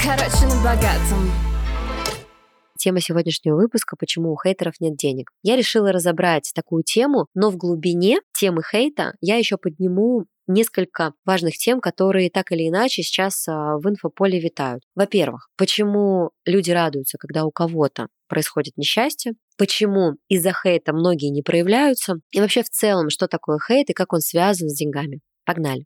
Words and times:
Короче, 0.00 0.46
на 0.46 0.62
богатом. 0.62 1.30
Тема 2.78 3.00
сегодняшнего 3.00 3.56
выпуска 3.56 3.96
«Почему 3.98 4.32
у 4.32 4.36
хейтеров 4.40 4.74
нет 4.80 4.96
денег?». 4.96 5.30
Я 5.42 5.56
решила 5.56 5.90
разобрать 5.90 6.52
такую 6.54 6.84
тему, 6.84 7.26
но 7.34 7.50
в 7.50 7.56
глубине 7.56 8.20
темы 8.32 8.62
хейта 8.62 9.14
я 9.20 9.36
еще 9.36 9.56
подниму 9.56 10.26
несколько 10.46 11.12
важных 11.24 11.58
тем, 11.58 11.80
которые 11.80 12.30
так 12.30 12.52
или 12.52 12.68
иначе 12.68 13.02
сейчас 13.02 13.46
а, 13.48 13.76
в 13.78 13.88
инфополе 13.88 14.40
витают. 14.40 14.82
Во-первых, 14.94 15.48
почему 15.56 16.30
люди 16.46 16.70
радуются, 16.70 17.18
когда 17.18 17.44
у 17.44 17.50
кого-то 17.50 18.06
происходит 18.28 18.76
несчастье, 18.76 19.32
почему 19.58 20.12
из-за 20.28 20.52
хейта 20.52 20.92
многие 20.92 21.30
не 21.30 21.42
проявляются, 21.42 22.14
и 22.30 22.40
вообще 22.40 22.62
в 22.62 22.70
целом, 22.70 23.10
что 23.10 23.26
такое 23.26 23.58
хейт 23.58 23.90
и 23.90 23.94
как 23.94 24.12
он 24.12 24.20
связан 24.20 24.68
с 24.68 24.74
деньгами. 24.74 25.20
Погнали! 25.44 25.82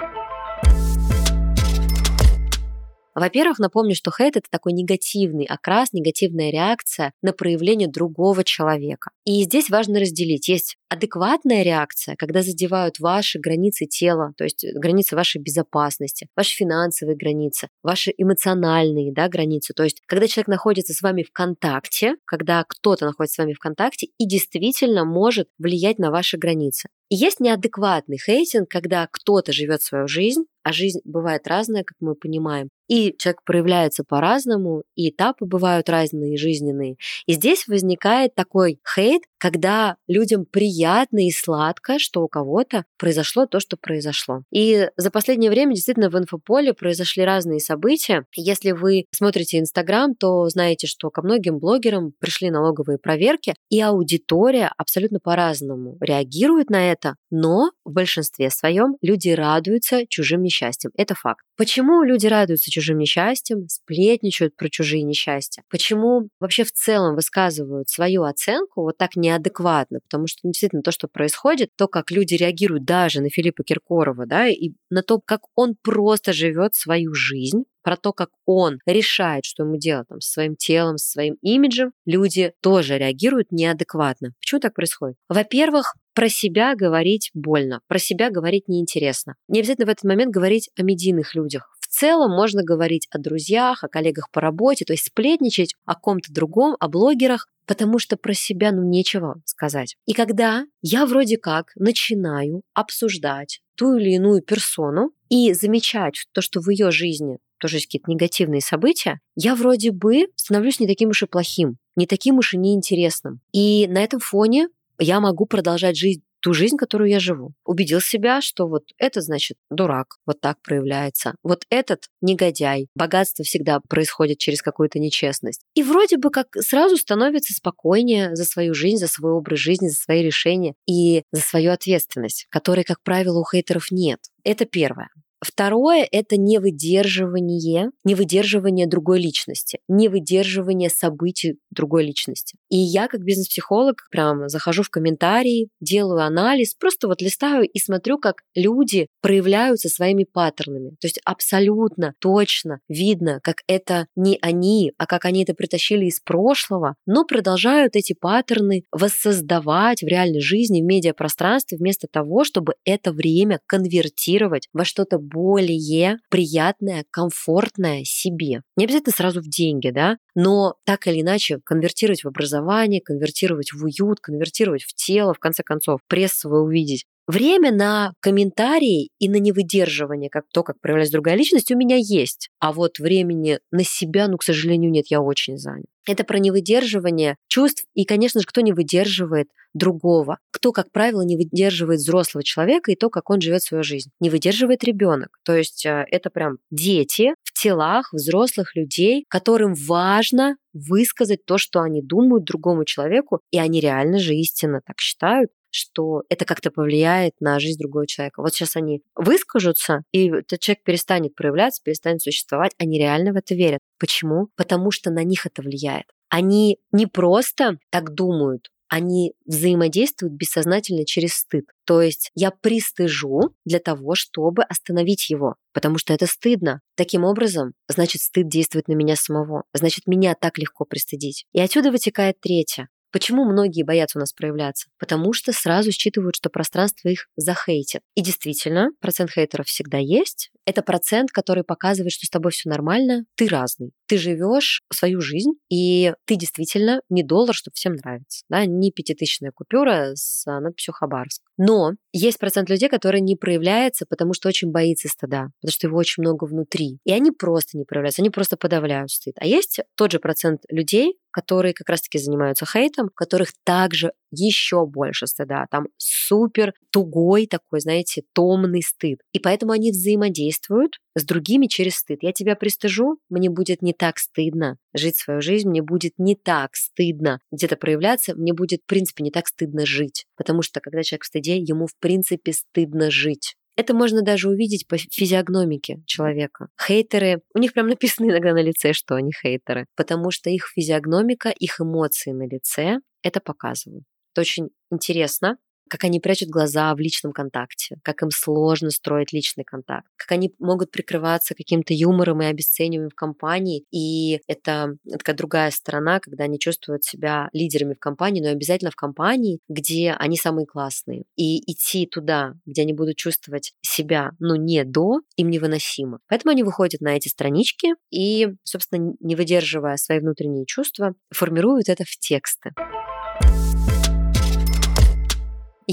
Во-первых, 3.14 3.58
напомню, 3.58 3.94
что 3.94 4.10
хейт— 4.10 4.36
это 4.38 4.48
такой 4.50 4.72
негативный 4.72 5.44
окрас, 5.44 5.92
негативная 5.92 6.50
реакция 6.50 7.12
на 7.22 7.32
проявление 7.32 7.88
другого 7.88 8.42
человека. 8.44 9.10
И 9.24 9.42
здесь 9.42 9.70
важно 9.70 10.00
разделить. 10.00 10.48
Есть 10.48 10.76
адекватная 10.88 11.62
реакция, 11.62 12.16
когда 12.16 12.42
задевают 12.42 12.98
ваши 12.98 13.38
границы 13.38 13.86
тела, 13.86 14.32
то 14.36 14.44
есть 14.44 14.64
границы 14.74 15.16
вашей 15.16 15.40
безопасности, 15.40 16.28
ваши 16.36 16.54
финансовые 16.54 17.16
границы, 17.16 17.68
ваши 17.82 18.12
эмоциональные 18.16 19.12
да, 19.12 19.28
границы. 19.28 19.72
То 19.74 19.84
есть 19.84 20.02
когда 20.06 20.26
человек 20.26 20.48
находится 20.48 20.92
с 20.92 21.00
вами 21.02 21.22
в 21.22 21.32
контакте, 21.32 22.16
когда 22.26 22.64
кто-то 22.66 23.06
находится 23.06 23.36
с 23.36 23.38
вами 23.38 23.54
в 23.54 23.58
контакте 23.58 24.08
и 24.18 24.26
действительно 24.26 25.04
может 25.04 25.48
влиять 25.58 25.98
на 25.98 26.10
ваши 26.10 26.36
границы. 26.36 26.88
И 27.08 27.14
есть 27.14 27.40
неадекватный 27.40 28.18
хейтинг, 28.18 28.68
когда 28.70 29.06
кто-то 29.10 29.52
живет 29.52 29.82
свою 29.82 30.08
жизнь, 30.08 30.44
а 30.62 30.72
жизнь 30.72 31.00
бывает 31.04 31.46
разная, 31.46 31.84
как 31.84 31.96
мы 32.00 32.14
понимаем. 32.14 32.68
И 32.88 33.14
человек 33.18 33.40
проявляется 33.46 34.04
по-разному, 34.06 34.82
и 34.96 35.08
этапы 35.10 35.46
бывают 35.46 35.88
разные, 35.88 36.36
жизненные. 36.36 36.96
И 37.26 37.32
здесь 37.32 37.66
возникает 37.66 38.34
такой 38.34 38.80
хейт, 38.94 39.22
когда 39.38 39.96
людям 40.08 40.44
приятно 40.44 41.26
и 41.26 41.30
сладко, 41.30 41.98
что 41.98 42.22
у 42.22 42.28
кого-то 42.28 42.84
произошло 42.98 43.46
то, 43.46 43.60
что 43.60 43.76
произошло. 43.80 44.42
И 44.52 44.88
за 44.96 45.10
последнее 45.10 45.50
время 45.50 45.74
действительно 45.74 46.10
в 46.10 46.18
инфополе 46.18 46.74
произошли 46.74 47.24
разные 47.24 47.60
события. 47.60 48.26
Если 48.36 48.72
вы 48.72 49.06
смотрите 49.10 49.58
Инстаграм, 49.58 50.14
то 50.14 50.48
знаете, 50.48 50.86
что 50.86 51.10
ко 51.10 51.22
многим 51.22 51.58
блогерам 51.58 52.12
пришли 52.18 52.50
налоговые 52.50 52.98
проверки, 52.98 53.54
и 53.70 53.80
аудитория 53.80 54.70
абсолютно 54.76 55.18
по-разному 55.18 55.96
реагирует 56.00 56.68
на 56.68 56.92
это, 56.92 57.14
но 57.30 57.70
в 57.84 57.92
большинстве 57.92 58.50
своем 58.50 58.96
люди 59.00 59.30
радуются 59.30 60.02
чужим 60.08 60.42
несчастьям. 60.52 60.92
Это 60.96 61.14
факт. 61.14 61.40
Почему 61.56 62.02
люди 62.02 62.26
радуются 62.26 62.70
чужим 62.70 62.98
несчастьям, 62.98 63.68
сплетничают 63.68 64.56
про 64.56 64.68
чужие 64.68 65.02
несчастья? 65.02 65.62
Почему 65.70 66.28
вообще 66.40 66.64
в 66.64 66.72
целом 66.72 67.14
высказывают 67.14 67.88
свою 67.88 68.24
оценку 68.24 68.82
вот 68.82 68.98
так 68.98 69.16
неадекватно? 69.16 70.00
Потому 70.08 70.26
что 70.26 70.40
ну, 70.44 70.50
действительно 70.50 70.82
то, 70.82 70.92
что 70.92 71.08
происходит, 71.08 71.70
то, 71.76 71.88
как 71.88 72.10
люди 72.10 72.34
реагируют 72.34 72.84
даже 72.84 73.20
на 73.20 73.30
Филиппа 73.30 73.64
Киркорова, 73.64 74.26
да, 74.26 74.48
и 74.48 74.72
на 74.90 75.02
то, 75.02 75.20
как 75.24 75.40
он 75.54 75.74
просто 75.82 76.32
живет 76.32 76.74
свою 76.74 77.14
жизнь, 77.14 77.64
про 77.82 77.96
то, 77.96 78.12
как 78.12 78.30
он 78.46 78.78
решает, 78.86 79.44
что 79.44 79.64
ему 79.64 79.76
делать 79.76 80.08
там, 80.08 80.20
со 80.20 80.32
своим 80.32 80.56
телом, 80.56 80.98
со 80.98 81.10
своим 81.10 81.36
имиджем, 81.42 81.92
люди 82.06 82.52
тоже 82.60 82.98
реагируют 82.98 83.52
неадекватно. 83.52 84.32
Почему 84.40 84.60
так 84.60 84.74
происходит? 84.74 85.16
Во-первых, 85.28 85.94
про 86.14 86.28
себя 86.28 86.74
говорить 86.74 87.30
больно, 87.34 87.80
про 87.88 87.98
себя 87.98 88.30
говорить 88.30 88.68
неинтересно. 88.68 89.36
Не 89.48 89.60
обязательно 89.60 89.86
в 89.86 89.90
этот 89.90 90.04
момент 90.04 90.32
говорить 90.32 90.70
о 90.76 90.82
медийных 90.82 91.34
людях. 91.34 91.76
В 91.80 91.86
целом 91.86 92.30
можно 92.30 92.62
говорить 92.62 93.06
о 93.10 93.18
друзьях, 93.18 93.84
о 93.84 93.88
коллегах 93.88 94.30
по 94.30 94.40
работе, 94.40 94.84
то 94.84 94.92
есть 94.92 95.06
сплетничать 95.06 95.74
о 95.84 95.94
ком-то 95.94 96.32
другом, 96.32 96.76
о 96.80 96.88
блогерах, 96.88 97.48
потому 97.66 97.98
что 97.98 98.16
про 98.16 98.34
себя 98.34 98.72
ну 98.72 98.82
нечего 98.82 99.40
сказать. 99.44 99.96
И 100.06 100.12
когда 100.12 100.64
я 100.80 101.06
вроде 101.06 101.36
как 101.36 101.72
начинаю 101.76 102.62
обсуждать 102.74 103.60
ту 103.76 103.96
или 103.96 104.10
иную 104.10 104.42
персону 104.42 105.12
и 105.28 105.52
замечать 105.52 106.26
то, 106.32 106.40
что 106.40 106.60
в 106.60 106.68
ее 106.70 106.90
жизни 106.90 107.38
тоже 107.62 107.76
есть 107.76 107.86
какие-то 107.86 108.10
негативные 108.10 108.60
события, 108.60 109.20
я 109.36 109.54
вроде 109.54 109.92
бы 109.92 110.26
становлюсь 110.34 110.80
не 110.80 110.88
таким 110.88 111.10
уж 111.10 111.22
и 111.22 111.26
плохим, 111.26 111.76
не 111.96 112.06
таким 112.06 112.38
уж 112.38 112.54
и 112.54 112.58
неинтересным. 112.58 113.40
И 113.52 113.86
на 113.88 114.02
этом 114.02 114.18
фоне 114.18 114.68
я 114.98 115.20
могу 115.20 115.46
продолжать 115.46 115.96
жить 115.96 116.22
ту 116.40 116.54
жизнь, 116.54 116.76
которую 116.76 117.08
я 117.08 117.20
живу. 117.20 117.52
Убедил 117.64 118.00
себя, 118.00 118.40
что 118.40 118.66
вот 118.66 118.82
это 118.98 119.20
значит 119.20 119.56
дурак, 119.70 120.16
вот 120.26 120.40
так 120.40 120.60
проявляется. 120.60 121.36
Вот 121.44 121.64
этот 121.70 122.06
негодяй. 122.20 122.88
Богатство 122.96 123.44
всегда 123.44 123.78
происходит 123.88 124.38
через 124.38 124.60
какую-то 124.60 124.98
нечестность. 124.98 125.60
И 125.74 125.84
вроде 125.84 126.18
бы 126.18 126.30
как 126.30 126.48
сразу 126.56 126.96
становится 126.96 127.54
спокойнее 127.54 128.34
за 128.34 128.44
свою 128.44 128.74
жизнь, 128.74 128.96
за 128.96 129.06
свой 129.06 129.30
образ 129.30 129.60
жизни, 129.60 129.86
за 129.86 129.94
свои 129.94 130.22
решения 130.22 130.74
и 130.84 131.22
за 131.30 131.42
свою 131.42 131.70
ответственность, 131.70 132.46
которой, 132.50 132.82
как 132.82 133.00
правило, 133.04 133.38
у 133.38 133.44
хейтеров 133.44 133.92
нет. 133.92 134.18
Это 134.42 134.64
первое. 134.64 135.10
Второе– 135.42 136.06
это 136.12 136.36
невыдерживание, 136.36 137.90
невыдерживание 138.04 138.86
другой 138.86 139.20
личности, 139.20 139.80
невыдерживание 139.88 140.88
событий 140.88 141.58
другой 141.70 142.04
личности. 142.04 142.56
И 142.70 142.76
я, 142.76 143.08
как 143.08 143.22
бизнес-психолог, 143.24 144.06
прям 144.12 144.48
захожу 144.48 144.84
в 144.84 144.90
комментарии, 144.90 145.68
делаю 145.80 146.20
анализ, 146.20 146.74
просто 146.74 147.08
вот 147.08 147.20
листаю 147.20 147.68
и 147.68 147.78
смотрю, 147.80 148.18
как 148.18 148.42
люди 148.54 149.08
проявляются 149.20 149.88
своими 149.88 150.24
паттернами. 150.24 150.90
То 151.00 151.08
есть 151.08 151.20
абсолютно 151.24 152.14
точно 152.20 152.78
видно, 152.88 153.40
как 153.42 153.62
это 153.66 154.06
не 154.14 154.38
они, 154.42 154.92
а 154.96 155.06
как 155.06 155.24
они 155.24 155.42
это 155.42 155.54
притащили 155.54 156.04
из 156.04 156.20
прошлого, 156.20 156.94
но 157.04 157.24
продолжают 157.24 157.96
эти 157.96 158.12
паттерны 158.12 158.84
воссоздавать 158.92 160.02
в 160.02 160.06
реальной 160.06 160.40
жизни, 160.40 160.82
в 160.82 160.84
медиапространстве, 160.84 161.78
вместо 161.78 162.06
того, 162.06 162.44
чтобы 162.44 162.74
это 162.84 163.10
время 163.12 163.58
конвертировать 163.66 164.68
во 164.72 164.84
что-то 164.84 165.18
более 165.32 166.18
приятное, 166.30 167.04
комфортное 167.10 168.02
себе. 168.04 168.62
Не 168.76 168.84
обязательно 168.84 169.12
сразу 169.16 169.40
в 169.40 169.48
деньги, 169.48 169.90
да, 169.90 170.18
но 170.34 170.74
так 170.84 171.06
или 171.06 171.20
иначе 171.20 171.58
конвертировать 171.64 172.24
в 172.24 172.28
образование, 172.28 173.00
конвертировать 173.00 173.72
в 173.72 173.84
уют, 173.84 174.20
конвертировать 174.20 174.82
в 174.82 174.94
тело, 174.94 175.34
в 175.34 175.38
конце 175.38 175.62
концов, 175.62 176.00
пресс 176.08 176.32
свой 176.32 176.62
увидеть. 176.62 177.06
Время 177.32 177.72
на 177.72 178.12
комментарии 178.20 179.08
и 179.18 179.26
на 179.30 179.36
невыдерживание, 179.36 180.28
как 180.28 180.44
то, 180.52 180.62
как 180.62 180.78
проявляется 180.82 181.14
другая 181.14 181.34
личность, 181.34 181.72
у 181.72 181.78
меня 181.78 181.96
есть. 181.96 182.50
А 182.58 182.74
вот 182.74 182.98
времени 182.98 183.58
на 183.70 183.84
себя, 183.84 184.28
ну, 184.28 184.36
к 184.36 184.42
сожалению, 184.42 184.90
нет, 184.90 185.06
я 185.08 185.22
очень 185.22 185.56
занят. 185.56 185.86
Это 186.06 186.24
про 186.24 186.38
невыдерживание 186.38 187.36
чувств. 187.48 187.84
И, 187.94 188.04
конечно 188.04 188.42
же, 188.42 188.46
кто 188.46 188.60
не 188.60 188.74
выдерживает 188.74 189.48
другого? 189.72 190.40
Кто, 190.50 190.72
как 190.72 190.92
правило, 190.92 191.22
не 191.22 191.38
выдерживает 191.38 192.00
взрослого 192.00 192.44
человека 192.44 192.92
и 192.92 192.96
то, 192.96 193.08
как 193.08 193.30
он 193.30 193.40
живет 193.40 193.62
свою 193.62 193.82
жизнь? 193.82 194.10
Не 194.20 194.28
выдерживает 194.28 194.84
ребенок. 194.84 195.38
То 195.42 195.56
есть 195.56 195.86
э, 195.86 196.04
это 196.10 196.28
прям 196.28 196.58
дети 196.70 197.34
в 197.44 197.58
телах 197.58 198.12
взрослых 198.12 198.76
людей, 198.76 199.24
которым 199.28 199.72
важно 199.72 200.56
высказать 200.74 201.46
то, 201.46 201.56
что 201.56 201.80
они 201.80 202.02
думают 202.02 202.44
другому 202.44 202.84
человеку, 202.84 203.40
и 203.50 203.58
они 203.58 203.80
реально 203.80 204.18
же 204.18 204.34
истинно 204.34 204.82
так 204.84 205.00
считают, 205.00 205.50
что 205.72 206.22
это 206.28 206.44
как-то 206.44 206.70
повлияет 206.70 207.34
на 207.40 207.58
жизнь 207.58 207.78
другого 207.78 208.06
человека. 208.06 208.42
Вот 208.42 208.54
сейчас 208.54 208.76
они 208.76 209.02
выскажутся, 209.14 210.02
и 210.12 210.28
этот 210.28 210.60
человек 210.60 210.84
перестанет 210.84 211.34
проявляться, 211.34 211.82
перестанет 211.82 212.22
существовать. 212.22 212.72
Они 212.78 212.98
реально 212.98 213.32
в 213.32 213.36
это 213.36 213.54
верят. 213.54 213.80
Почему? 213.98 214.48
Потому 214.56 214.90
что 214.90 215.10
на 215.10 215.24
них 215.24 215.46
это 215.46 215.62
влияет. 215.62 216.06
Они 216.28 216.78
не 216.92 217.06
просто 217.06 217.78
так 217.90 218.14
думают, 218.14 218.68
они 218.92 219.32
взаимодействуют 219.46 220.34
бессознательно 220.34 221.06
через 221.06 221.32
стыд. 221.32 221.64
То 221.86 222.02
есть 222.02 222.30
я 222.34 222.50
пристыжу 222.50 223.54
для 223.64 223.78
того, 223.78 224.14
чтобы 224.14 224.64
остановить 224.64 225.30
его, 225.30 225.56
потому 225.72 225.96
что 225.96 226.12
это 226.12 226.26
стыдно. 226.26 226.82
Таким 226.94 227.24
образом, 227.24 227.72
значит, 227.88 228.20
стыд 228.20 228.50
действует 228.50 228.88
на 228.88 228.92
меня 228.92 229.16
самого. 229.16 229.64
Значит, 229.72 230.06
меня 230.06 230.34
так 230.34 230.58
легко 230.58 230.84
пристыдить. 230.84 231.46
И 231.54 231.60
отсюда 231.62 231.90
вытекает 231.90 232.38
третье. 232.40 232.90
Почему 233.12 233.44
многие 233.44 233.82
боятся 233.82 234.18
у 234.18 234.20
нас 234.20 234.32
проявляться? 234.32 234.88
Потому 234.98 235.32
что 235.34 235.52
сразу 235.52 235.92
считывают, 235.92 236.36
что 236.36 236.48
пространство 236.48 237.08
их 237.08 237.28
захейтит. 237.36 238.00
И 238.14 238.22
действительно, 238.22 238.88
процент 239.00 239.30
хейтеров 239.30 239.66
всегда 239.66 239.98
есть. 239.98 240.50
Это 240.64 240.82
процент, 240.82 241.30
который 241.30 241.64
показывает, 241.64 242.12
что 242.12 242.26
с 242.26 242.30
тобой 242.30 242.52
все 242.52 242.68
нормально, 242.70 243.24
ты 243.36 243.48
разный. 243.48 243.92
Ты 244.06 244.16
живешь 244.16 244.82
свою 244.92 245.20
жизнь, 245.20 245.52
и 245.68 246.14
ты 246.24 246.36
действительно 246.36 247.02
не 247.08 247.22
доллар, 247.22 247.54
чтобы 247.54 247.74
всем 247.74 247.94
нравится. 247.94 248.44
Да? 248.48 248.64
Не 248.64 248.92
пятитысячная 248.92 249.50
купюра 249.50 250.12
с 250.14 250.44
надписью 250.46 250.94
Хабаровск. 250.94 251.42
Но 251.58 251.92
есть 252.12 252.38
процент 252.38 252.70
людей, 252.70 252.88
который 252.88 253.20
не 253.20 253.36
проявляется, 253.36 254.06
потому 254.08 254.34
что 254.34 254.48
очень 254.48 254.70
боится 254.70 255.08
стыда, 255.08 255.48
потому 255.60 255.72
что 255.72 255.86
его 255.88 255.98
очень 255.98 256.22
много 256.22 256.44
внутри. 256.44 256.98
И 257.04 257.12
они 257.12 257.30
просто 257.30 257.76
не 257.76 257.84
проявляются, 257.84 258.22
они 258.22 258.30
просто 258.30 258.56
подавляют 258.56 259.10
стыд. 259.10 259.34
А 259.38 259.46
есть 259.46 259.80
тот 259.96 260.12
же 260.12 260.20
процент 260.20 260.62
людей, 260.68 261.18
которые 261.32 261.74
как 261.74 261.88
раз-таки 261.88 262.18
занимаются 262.18 262.66
хейтом, 262.66 263.08
которых 263.14 263.52
также 263.64 264.12
еще 264.30 264.86
больше 264.86 265.26
стыда. 265.26 265.66
Там 265.70 265.86
супер 265.96 266.74
тугой 266.90 267.46
такой, 267.46 267.80
знаете, 267.80 268.22
томный 268.32 268.82
стыд. 268.82 269.18
И 269.32 269.38
поэтому 269.38 269.72
они 269.72 269.90
взаимодействуют 269.90 270.98
с 271.14 271.24
другими 271.24 271.66
через 271.66 271.96
стыд. 271.96 272.22
Я 272.22 272.32
тебя 272.32 272.54
пристыжу, 272.54 273.18
мне 273.28 273.50
будет 273.50 273.82
не 273.82 273.92
так 273.92 274.18
стыдно 274.18 274.76
жить 274.94 275.16
свою 275.16 275.40
жизнь, 275.40 275.68
мне 275.68 275.82
будет 275.82 276.12
не 276.18 276.36
так 276.36 276.74
стыдно 276.74 277.40
где-то 277.50 277.76
проявляться, 277.76 278.34
мне 278.34 278.52
будет, 278.52 278.82
в 278.82 278.86
принципе, 278.86 279.24
не 279.24 279.30
так 279.30 279.48
стыдно 279.48 279.86
жить. 279.86 280.26
Потому 280.36 280.62
что, 280.62 280.80
когда 280.80 281.02
человек 281.02 281.24
в 281.24 281.26
стыде, 281.26 281.56
ему, 281.56 281.86
в 281.86 281.96
принципе, 281.98 282.52
стыдно 282.52 283.10
жить. 283.10 283.56
Это 283.76 283.94
можно 283.94 284.22
даже 284.22 284.48
увидеть 284.48 284.86
по 284.86 284.98
физиогномике 284.98 286.02
человека. 286.06 286.68
Хейтеры, 286.80 287.42
у 287.54 287.58
них 287.58 287.72
прям 287.72 287.88
написано 287.88 288.26
иногда 288.26 288.52
на 288.52 288.62
лице, 288.62 288.92
что 288.92 289.14
они 289.14 289.32
хейтеры, 289.32 289.86
потому 289.96 290.30
что 290.30 290.50
их 290.50 290.70
физиогномика, 290.74 291.48
их 291.48 291.80
эмоции 291.80 292.32
на 292.32 292.46
лице 292.46 292.98
это 293.22 293.40
показывают. 293.40 294.04
Это 294.34 294.42
очень 294.42 294.70
интересно, 294.90 295.56
как 295.92 296.04
они 296.04 296.20
прячут 296.20 296.48
глаза 296.48 296.94
в 296.94 297.00
личном 297.00 297.32
контакте, 297.32 297.98
как 298.02 298.22
им 298.22 298.30
сложно 298.30 298.88
строить 298.88 299.34
личный 299.34 299.62
контакт, 299.62 300.06
как 300.16 300.32
они 300.32 300.54
могут 300.58 300.90
прикрываться 300.90 301.54
каким-то 301.54 301.92
юмором 301.92 302.40
и 302.40 302.46
обесцениванием 302.46 303.10
в 303.10 303.14
компании. 303.14 303.84
И 303.90 304.40
это 304.46 304.96
такая 305.10 305.36
другая 305.36 305.70
сторона, 305.70 306.18
когда 306.18 306.44
они 306.44 306.58
чувствуют 306.58 307.04
себя 307.04 307.50
лидерами 307.52 307.92
в 307.92 307.98
компании, 307.98 308.40
но 308.40 308.48
обязательно 308.48 308.90
в 308.90 308.96
компании, 308.96 309.58
где 309.68 310.12
они 310.18 310.38
самые 310.38 310.64
классные. 310.64 311.24
И 311.36 311.58
идти 311.70 312.06
туда, 312.06 312.54
где 312.64 312.82
они 312.82 312.94
будут 312.94 313.16
чувствовать 313.16 313.74
себя, 313.82 314.30
ну, 314.38 314.56
не 314.56 314.84
до, 314.84 315.20
им 315.36 315.50
невыносимо. 315.50 316.20
Поэтому 316.26 316.52
они 316.52 316.62
выходят 316.62 317.02
на 317.02 317.14
эти 317.18 317.28
странички 317.28 317.88
и, 318.10 318.48
собственно, 318.62 319.12
не 319.20 319.36
выдерживая 319.36 319.98
свои 319.98 320.20
внутренние 320.20 320.64
чувства, 320.64 321.14
формируют 321.30 321.90
это 321.90 322.04
в 322.04 322.16
тексты. 322.16 322.70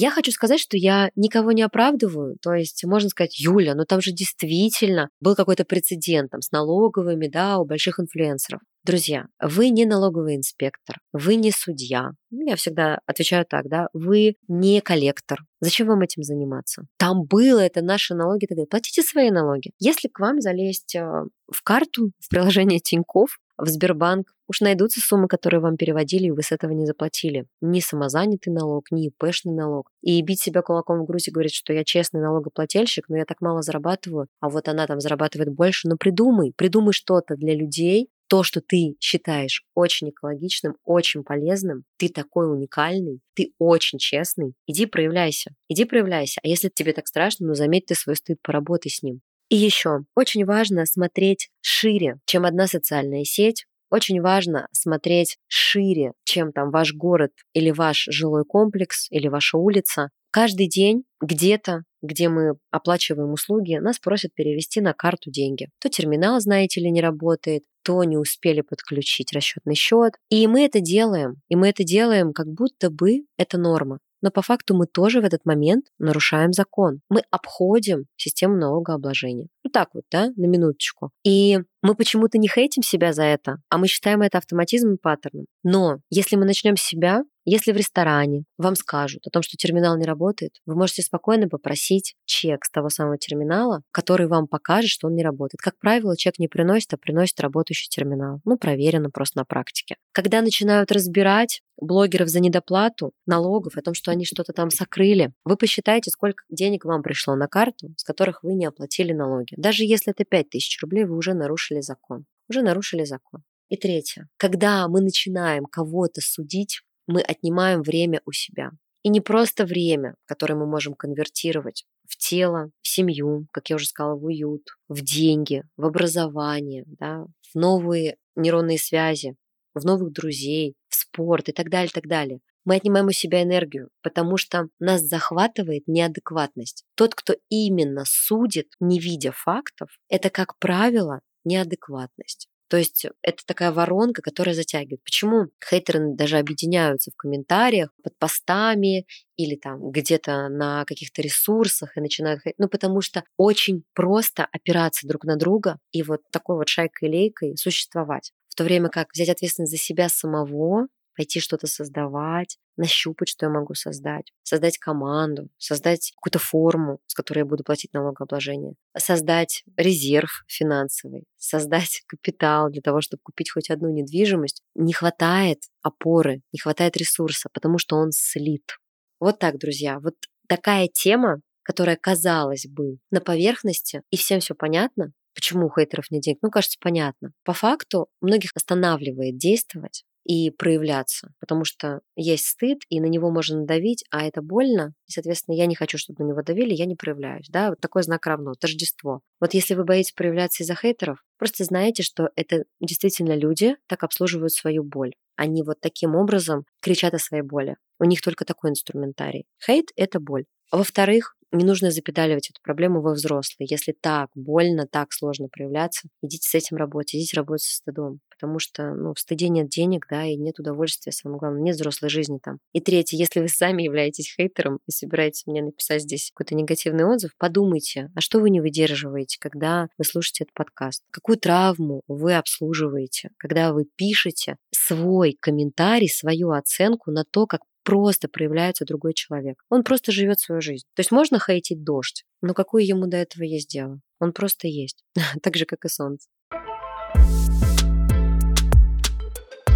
Я 0.02 0.12
хочу 0.12 0.32
сказать, 0.32 0.62
что 0.62 0.78
я 0.78 1.10
никого 1.18 1.52
не 1.52 1.62
оправдываю. 1.62 2.38
То 2.42 2.54
есть 2.54 2.86
можно 2.86 3.10
сказать, 3.10 3.38
Юля, 3.38 3.76
ну 3.76 3.84
там 3.84 4.00
же 4.00 4.14
действительно 4.14 5.10
был 5.20 5.36
какой-то 5.36 5.66
прецедент 5.66 6.32
там, 6.32 6.40
с 6.42 6.52
налоговыми, 6.52 7.28
да, 7.28 7.58
у 7.58 7.66
больших 7.66 8.00
инфлюенсеров. 8.00 8.62
Друзья, 8.86 9.26
вы 9.42 9.72
не 9.72 9.86
налоговый 9.86 10.38
инспектор, 10.38 11.00
вы 11.12 11.36
не 11.36 11.52
судья. 11.52 12.12
Я 12.32 12.56
всегда 12.56 13.02
отвечаю 13.06 13.46
так, 13.46 13.68
да, 13.68 13.90
вы 13.92 14.36
не 14.48 14.80
коллектор. 14.80 15.40
Зачем 15.60 15.88
вам 15.88 16.00
этим 16.00 16.24
заниматься? 16.24 16.84
Там 16.98 17.26
было, 17.26 17.60
это 17.60 17.82
наши 17.82 18.16
налоги. 18.16 18.46
Так. 18.46 18.70
Платите 18.70 19.02
свои 19.02 19.32
налоги. 19.32 19.72
Если 19.80 20.08
к 20.08 20.22
вам 20.22 20.40
залезть 20.40 20.96
э, 20.96 21.02
в 21.02 21.62
карту, 21.62 22.12
в 22.20 22.30
приложение 22.30 22.80
Тиньков, 22.80 23.38
в 23.60 23.68
Сбербанк, 23.68 24.34
уж 24.48 24.62
найдутся 24.62 25.02
суммы, 25.02 25.28
которые 25.28 25.60
вам 25.60 25.78
переводили, 25.78 26.28
и 26.28 26.32
вы 26.32 26.42
с 26.42 26.52
этого 26.52 26.72
не 26.72 26.86
заплатили. 26.86 27.46
Ни 27.62 27.80
самозанятый 27.80 28.54
налог, 28.54 28.92
ни 28.92 29.08
ИПшный 29.08 29.54
налог. 29.54 29.92
И 30.02 30.22
бить 30.22 30.42
себя 30.42 30.62
кулаком 30.62 31.02
в 31.02 31.06
грудь 31.06 31.28
и 31.28 31.32
говорить, 31.32 31.54
что 31.54 31.74
я 31.74 31.84
честный 31.84 32.22
налогоплательщик, 32.22 33.10
но 33.10 33.18
я 33.18 33.26
так 33.26 33.42
мало 33.42 33.62
зарабатываю, 33.62 34.28
а 34.40 34.50
вот 34.50 34.68
она 34.68 34.88
там 34.88 35.00
зарабатывает 35.00 35.54
больше. 35.54 35.88
Но 35.88 35.98
придумай, 35.98 36.54
придумай 36.56 36.94
что-то 36.94 37.36
для 37.36 37.56
людей, 37.56 38.10
то, 38.30 38.44
что 38.44 38.62
ты 38.62 38.96
считаешь 39.00 39.64
очень 39.74 40.12
экологичным, 40.12 40.76
очень 40.86 41.24
полезным, 41.24 41.84
ты 41.98 42.10
такой 42.10 42.52
уникальный, 42.52 43.22
ты 43.34 43.54
очень 43.58 43.98
честный, 43.98 44.54
иди 44.68 44.86
проявляйся, 44.86 45.52
иди 45.68 45.84
проявляйся. 45.84 46.40
А 46.44 46.48
если 46.48 46.70
тебе 46.70 46.94
так 46.94 47.08
страшно, 47.08 47.48
ну 47.48 47.56
заметь 47.56 47.88
ты 47.88 47.96
свой 47.96 48.16
стыд, 48.16 48.38
поработай 48.44 48.92
с 48.92 49.02
ним. 49.02 49.22
И 49.50 49.56
еще, 49.56 50.02
очень 50.16 50.46
важно 50.46 50.86
смотреть 50.86 51.50
шире, 51.62 52.18
чем 52.26 52.46
одна 52.46 52.68
социальная 52.68 53.24
сеть, 53.24 53.66
очень 53.90 54.22
важно 54.22 54.68
смотреть 54.72 55.38
шире, 55.48 56.14
чем 56.24 56.52
там 56.52 56.70
ваш 56.70 56.94
город 56.94 57.32
или 57.54 57.72
ваш 57.72 58.06
жилой 58.10 58.46
комплекс 58.46 59.08
или 59.10 59.28
ваша 59.28 59.58
улица. 59.58 60.10
Каждый 60.32 60.70
день 60.70 61.06
где-то, 61.20 61.84
где 62.04 62.30
мы 62.30 62.54
оплачиваем 62.70 63.32
услуги, 63.32 63.78
нас 63.78 63.98
просят 63.98 64.32
перевести 64.36 64.80
на 64.80 64.94
карту 64.94 65.32
деньги. 65.32 65.70
То 65.80 65.90
терминал, 65.90 66.40
знаете 66.40 66.82
ли, 66.82 66.92
не 66.92 67.02
работает, 67.02 67.64
то 67.84 68.04
не 68.04 68.18
успели 68.18 68.62
подключить 68.62 69.34
расчетный 69.34 69.74
счет. 69.74 70.14
И 70.30 70.46
мы 70.46 70.66
это 70.66 70.80
делаем. 70.82 71.38
И 71.50 71.56
мы 71.56 71.70
это 71.70 71.84
делаем, 71.84 72.34
как 72.34 72.48
будто 72.48 72.92
бы 72.92 73.24
это 73.38 73.58
норма 73.58 73.98
но 74.22 74.32
по 74.32 74.42
факту 74.42 74.76
мы 74.76 74.86
тоже 74.88 75.22
в 75.22 75.26
этот 75.26 75.46
момент 75.46 75.86
нарушаем 75.98 76.54
закон. 76.54 77.02
Мы 77.10 77.24
обходим 77.32 78.06
систему 78.16 78.58
налогообложения. 78.58 79.48
Ну 79.64 79.70
так 79.70 79.90
вот, 79.94 80.04
да, 80.12 80.32
на 80.36 80.46
минуточку. 80.46 81.12
И 81.24 81.60
мы 81.82 81.96
почему-то 81.96 82.38
не 82.38 82.48
хейтим 82.48 82.84
себя 82.84 83.14
за 83.14 83.24
это, 83.24 83.58
а 83.70 83.78
мы 83.78 83.88
считаем 83.88 84.22
это 84.22 84.38
автоматизмом 84.38 84.96
и 84.96 84.98
паттерном. 84.98 85.46
Но 85.64 86.00
если 86.10 86.36
мы 86.36 86.46
начнем 86.46 86.76
с 86.78 86.82
себя, 86.82 87.24
если 87.46 87.72
в 87.72 87.78
ресторане 87.78 88.44
вам 88.58 88.76
скажут 88.76 89.26
о 89.26 89.32
том, 89.32 89.42
что 89.42 89.58
терминал 89.58 89.98
не 89.98 90.06
работает, 90.06 90.52
вы 90.66 90.76
можете 90.76 91.02
спокойно 91.02 91.48
попросить 91.48 92.16
чек 92.26 92.66
с 92.66 92.70
того 92.70 92.90
самого 92.90 93.18
терминала, 93.18 93.82
который 93.92 94.28
вам 94.28 94.48
покажет, 94.48 94.92
что 94.92 95.08
он 95.08 95.16
не 95.16 95.24
работает. 95.24 95.60
Как 95.62 95.78
правило, 95.80 96.16
чек 96.18 96.38
не 96.38 96.48
приносит, 96.48 96.94
а 96.94 96.98
приносит 96.98 97.40
работающий 97.40 97.88
терминал. 97.90 98.42
Ну, 98.46 98.58
проверено 98.58 99.10
просто 99.10 99.40
на 99.40 99.46
практике. 99.46 99.96
Когда 100.12 100.42
начинают 100.42 100.92
разбирать 100.92 101.62
блогеров 101.82 102.28
за 102.28 102.40
недоплату 102.40 103.14
налогов, 103.26 103.78
о 103.78 103.82
том, 103.82 103.94
что 103.94 104.12
они 104.12 104.26
что-то 104.26 104.52
там 104.52 104.70
сокрыли, 104.70 105.32
вы 105.46 105.56
посчитайте, 105.56 106.12
сколько 106.12 106.44
денег 106.50 106.86
вам 106.86 107.02
пришло 107.02 107.36
на 107.36 107.48
карту, 107.48 107.94
с 107.96 108.04
которых 108.04 108.44
вы 108.44 108.54
не 108.54 108.66
оплатили 108.66 109.14
налоги. 109.14 109.54
Даже 109.56 109.86
если 109.86 110.12
это 110.12 110.26
5000 110.26 110.82
рублей, 110.82 111.06
вы 111.06 111.16
уже 111.16 111.34
нарушили 111.34 111.69
закон. 111.78 112.26
Уже 112.50 112.62
нарушили 112.62 113.04
закон. 113.04 113.44
И 113.70 113.78
третье. 113.78 114.28
Когда 114.38 114.88
мы 114.88 115.02
начинаем 115.02 115.66
кого-то 115.66 116.22
судить, 116.22 116.82
мы 117.08 117.22
отнимаем 117.22 117.84
время 117.84 118.22
у 118.26 118.32
себя. 118.32 118.72
И 119.04 119.10
не 119.10 119.22
просто 119.22 119.66
время, 119.66 120.16
которое 120.26 120.56
мы 120.56 120.66
можем 120.66 120.94
конвертировать 120.94 121.86
в 122.08 122.18
тело, 122.18 122.72
в 122.82 122.88
семью, 122.88 123.48
как 123.54 123.70
я 123.70 123.76
уже 123.76 123.86
сказала, 123.86 124.16
в 124.16 124.26
уют, 124.26 124.64
в 124.88 125.02
деньги, 125.02 125.64
в 125.78 125.86
образование, 125.86 126.84
да, 126.88 127.26
в 127.54 127.56
новые 127.56 128.18
нейронные 128.36 128.78
связи, 128.78 129.36
в 129.74 129.86
новых 129.86 130.12
друзей, 130.12 130.76
в 130.90 130.96
спорт 130.96 131.50
и 131.50 131.52
так 131.52 131.70
далее, 131.70 131.92
так 131.94 132.08
далее. 132.08 132.40
Мы 132.66 132.76
отнимаем 132.76 133.08
у 133.08 133.12
себя 133.12 133.42
энергию, 133.42 133.90
потому 134.04 134.38
что 134.38 134.68
нас 134.80 135.02
захватывает 135.02 135.88
неадекватность. 135.88 136.84
Тот, 136.96 137.16
кто 137.16 137.36
именно 137.50 138.04
судит, 138.06 138.68
не 138.80 139.00
видя 139.00 139.32
фактов, 139.32 139.90
это, 140.10 140.30
как 140.30 140.58
правило, 140.60 141.22
неадекватность. 141.46 142.48
То 142.70 142.78
есть 142.78 143.08
это 143.24 143.44
такая 143.48 143.72
воронка, 143.72 144.22
которая 144.22 144.54
затягивает. 144.54 145.04
Почему 145.04 145.48
хейтеры 145.68 146.14
даже 146.14 146.38
объединяются 146.38 147.10
в 147.10 147.16
комментариях 147.16 147.90
под 148.04 148.16
постами 148.20 149.08
или 149.38 149.56
там 149.56 149.90
где-то 149.90 150.50
на 150.50 150.86
каких-то 150.86 151.24
ресурсах 151.24 151.98
и 151.98 152.00
начинают 152.00 152.44
хейтить? 152.44 152.60
Ну, 152.60 152.70
потому 152.70 153.02
что 153.02 153.24
очень 153.38 153.84
просто 153.96 154.48
опираться 154.52 155.08
друг 155.08 155.24
на 155.24 155.36
друга 155.36 155.80
и 155.92 156.04
вот 156.04 156.22
такой 156.32 156.58
вот 156.58 156.70
шайкой-лейкой 156.70 157.58
существовать. 157.58 158.32
В 158.50 158.56
то 158.56 158.64
время 158.64 158.90
как 158.90 159.08
взять 159.14 159.30
ответственность 159.30 159.72
за 159.72 159.78
себя 159.80 160.08
самого 160.08 160.88
пойти 161.20 161.42
что-то 161.42 161.68
создавать, 161.68 162.58
нащупать, 162.78 163.28
что 163.28 163.48
я 163.48 163.52
могу 163.52 163.74
создать, 163.74 164.32
создать 164.44 164.78
команду, 164.78 165.50
создать 165.58 166.14
какую-то 166.16 166.40
форму, 166.40 167.02
с 167.08 167.14
которой 167.14 167.40
я 167.40 167.46
буду 167.46 167.66
платить 167.66 167.92
налогообложение, 167.92 168.76
создать 168.98 169.66
резерв 169.76 170.46
финансовый, 170.48 171.26
создать 171.36 172.04
капитал 172.08 172.70
для 172.70 172.82
того, 172.82 173.02
чтобы 173.02 173.20
купить 173.22 173.52
хоть 173.52 173.70
одну 173.70 173.90
недвижимость. 173.90 174.62
Не 174.76 174.94
хватает 174.94 175.60
опоры, 175.82 176.42
не 176.54 176.60
хватает 176.60 176.96
ресурса, 176.96 177.50
потому 177.54 177.80
что 177.80 177.98
он 177.98 178.12
слит. 178.14 178.78
Вот 179.20 179.40
так, 179.40 179.58
друзья, 179.58 180.00
вот 180.00 180.16
такая 180.48 180.88
тема, 180.88 181.42
которая, 181.64 181.98
казалось 181.98 182.66
бы, 182.66 183.00
на 183.12 183.20
поверхности, 183.20 184.04
и 184.10 184.16
всем 184.16 184.40
все 184.40 184.56
понятно, 184.56 185.12
почему 185.36 185.68
у 185.68 185.70
хейтеров 185.70 186.12
нет 186.12 186.22
денег, 186.22 186.40
ну, 186.42 186.50
кажется, 186.50 186.78
понятно. 186.80 187.34
По 187.44 187.52
факту 187.52 188.08
многих 188.22 188.52
останавливает 188.56 189.38
действовать 189.38 190.06
и 190.30 190.52
проявляться, 190.52 191.34
потому 191.40 191.66
что 191.66 192.02
есть 192.16 192.46
стыд, 192.46 192.84
и 192.88 193.00
на 193.00 193.08
него 193.08 193.32
можно 193.32 193.62
надавить, 193.62 194.04
а 194.12 194.28
это 194.28 194.44
больно, 194.44 194.94
и, 195.08 195.12
соответственно, 195.12 195.56
я 195.56 195.66
не 195.66 195.74
хочу, 195.74 195.98
чтобы 195.98 196.24
на 196.24 196.30
него 196.30 196.44
давили, 196.44 196.76
я 196.76 196.86
не 196.86 196.96
проявляюсь, 196.96 197.48
да, 197.50 197.72
вот 197.72 197.80
такой 197.80 198.04
знак 198.04 198.28
равно, 198.28 198.54
тождество. 198.54 199.22
Вот 199.40 199.56
если 199.56 199.74
вы 199.74 199.86
боитесь 199.86 200.12
проявляться 200.12 200.62
из-за 200.62 200.76
хейтеров, 200.76 201.26
просто 201.40 201.64
знаете, 201.64 202.04
что 202.04 202.30
это 202.36 202.66
действительно 202.80 203.36
люди 203.36 203.76
так 203.88 204.04
обслуживают 204.04 204.54
свою 204.54 204.84
боль. 204.84 205.16
Они 205.36 205.64
вот 205.64 205.80
таким 205.82 206.16
образом 206.16 206.64
кричат 206.80 207.16
о 207.16 207.18
своей 207.20 207.42
боли. 207.42 207.78
У 207.98 208.04
них 208.04 208.22
только 208.22 208.46
такой 208.46 208.70
инструментарий. 208.70 209.48
Хейт– 209.66 209.88
это 209.96 210.20
боль. 210.20 210.46
Во-вторых, 210.72 211.38
не 211.52 211.66
нужно 211.66 211.92
запедаливать 211.92 212.50
эту 212.50 212.62
проблему 212.62 213.02
во 213.02 213.14
взрослые. 213.14 213.68
Если 213.70 213.92
так 213.92 214.30
больно, 214.36 214.88
так 214.88 215.12
сложно 215.12 215.48
проявляться, 215.48 216.08
идите 216.22 216.48
с 216.48 216.56
этим 216.56 216.78
работать, 216.78 217.16
идите 217.16 217.38
работать 217.38 217.64
со 217.64 217.76
стыдом. 217.78 218.20
Потому 218.30 218.60
что 218.60 218.94
ну, 218.94 219.14
в 219.14 219.20
стыде 219.20 219.50
нет 219.50 219.68
денег, 219.68 220.08
да, 220.10 220.26
и 220.26 220.38
нет 220.38 220.60
удовольствия, 220.60 221.12
самое 221.12 221.40
главное, 221.40 221.62
нет 221.62 221.76
взрослой 221.76 222.10
жизни 222.10 222.40
там. 222.42 222.60
И 222.72 222.80
третье, 222.80 223.18
если 223.18 223.42
вы 223.42 223.48
сами 223.50 223.84
являетесь 223.84 224.34
хейтером 224.34 224.80
и 224.88 224.92
собираетесь 224.92 225.46
мне 225.46 225.62
написать 225.62 226.04
здесь 226.04 226.32
какой-то 226.34 226.56
негативный 226.56 227.06
отзыв, 227.06 227.32
подумайте, 227.38 228.10
а 228.16 228.22
что 228.22 228.40
вы 228.40 228.50
не 228.50 228.62
выдерживаете, 228.62 229.38
когда 229.40 229.90
вы 229.98 230.06
слушаете 230.06 230.46
этот 230.46 230.54
подкаст? 230.54 231.04
Какую 231.12 231.38
травму 231.38 232.02
вы 232.08 232.36
обслуживаете, 232.36 233.32
когда 233.38 233.74
вы 233.74 233.86
пишете 233.96 234.56
свой 234.72 235.38
комментарий, 235.40 236.10
свою 236.10 236.52
оценку 236.52 237.12
на 237.12 237.26
то, 237.26 237.46
как 237.46 237.62
просто 237.84 238.28
проявляется 238.28 238.86
другой 238.86 239.14
человек. 239.14 239.64
Он 239.70 239.84
просто 239.84 240.12
живет 240.12 240.40
свою 240.40 240.62
жизнь. 240.62 240.86
То 240.96 241.02
есть 241.02 241.12
можно 241.12 241.40
хейтить 241.40 241.84
дождь, 241.84 242.24
но 242.42 242.54
какое 242.54 242.84
ему 242.84 243.08
до 243.08 243.18
этого 243.18 243.44
есть 243.44 243.70
дело? 243.70 244.00
Он 244.20 244.34
просто 244.34 244.68
есть, 244.68 245.04
так 245.42 245.56
же, 245.56 245.66
как 245.66 245.86
и 245.86 245.90
солнце. 245.90 246.28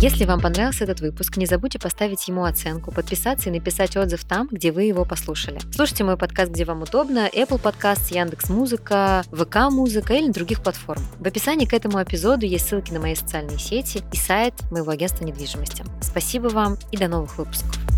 Если 0.04 0.26
вам 0.26 0.42
понравился 0.42 0.84
этот 0.84 1.00
выпуск, 1.00 1.38
не 1.38 1.46
забудьте 1.46 1.80
поставить 1.80 2.28
ему 2.28 2.44
оценку, 2.44 2.92
подписаться 2.92 3.48
и 3.48 3.54
написать 3.54 3.96
отзыв 3.96 4.26
там, 4.26 4.50
где 4.52 4.74
вы 4.74 4.84
его 4.84 5.06
послушали. 5.06 5.62
Слушайте 5.74 6.04
мой 6.04 6.18
подкаст, 6.18 6.52
где 6.52 6.66
вам 6.66 6.82
удобно, 6.82 7.30
Apple 7.34 7.62
Podcast, 7.62 8.14
Яндекс 8.14 8.50
Музыка, 8.50 9.24
ВК 9.32 9.72
Музыка 9.72 10.16
или 10.16 10.30
других 10.30 10.62
платформ. 10.62 11.02
В 11.20 11.26
описании 11.26 11.66
к 11.66 11.72
этому 11.72 12.04
эпизоду 12.04 12.46
есть 12.46 12.68
ссылки 12.68 12.92
на 12.92 13.00
мои 13.00 13.16
социальные 13.16 13.60
сети 13.60 14.04
и 14.12 14.18
сайт 14.18 14.54
моего 14.72 14.92
агентства 14.92 15.24
недвижимости. 15.24 15.86
Спасибо 16.02 16.50
вам 16.50 16.78
и 16.92 16.98
до 16.98 17.08
новых 17.08 17.38
выпусков. 17.38 17.93